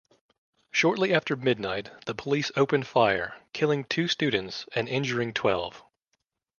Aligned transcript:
Shortly 0.71 1.13
after 1.13 1.35
midnight, 1.35 1.91
the 2.07 2.15
police 2.15 2.51
opened 2.55 2.87
fire, 2.87 3.35
killing 3.53 3.83
two 3.83 4.07
students 4.07 4.65
and 4.73 4.89
injuring 4.89 5.31
twelve. 5.31 5.83